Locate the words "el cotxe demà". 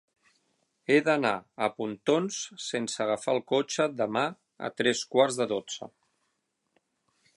3.37-4.25